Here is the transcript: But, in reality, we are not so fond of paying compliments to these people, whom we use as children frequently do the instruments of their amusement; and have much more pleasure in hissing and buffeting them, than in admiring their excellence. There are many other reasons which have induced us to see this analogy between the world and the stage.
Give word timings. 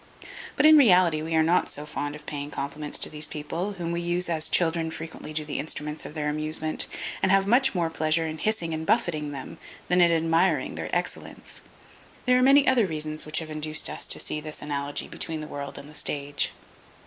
But, 0.55 0.65
in 0.65 0.77
reality, 0.79 1.21
we 1.21 1.35
are 1.35 1.43
not 1.43 1.69
so 1.69 1.85
fond 1.85 2.15
of 2.15 2.25
paying 2.25 2.49
compliments 2.49 2.97
to 2.97 3.07
these 3.11 3.27
people, 3.27 3.73
whom 3.73 3.91
we 3.91 4.01
use 4.01 4.29
as 4.29 4.49
children 4.49 4.89
frequently 4.89 5.31
do 5.31 5.45
the 5.45 5.59
instruments 5.59 6.07
of 6.07 6.15
their 6.15 6.27
amusement; 6.27 6.87
and 7.21 7.31
have 7.31 7.45
much 7.45 7.75
more 7.75 7.91
pleasure 7.91 8.25
in 8.25 8.39
hissing 8.39 8.73
and 8.73 8.87
buffeting 8.87 9.31
them, 9.31 9.59
than 9.89 10.01
in 10.01 10.11
admiring 10.11 10.73
their 10.73 10.89
excellence. 10.91 11.61
There 12.25 12.39
are 12.39 12.41
many 12.41 12.67
other 12.67 12.87
reasons 12.87 13.27
which 13.27 13.37
have 13.37 13.51
induced 13.51 13.91
us 13.91 14.07
to 14.07 14.19
see 14.19 14.41
this 14.41 14.63
analogy 14.63 15.07
between 15.07 15.39
the 15.39 15.45
world 15.47 15.77
and 15.77 15.87
the 15.87 15.93
stage. 15.93 16.51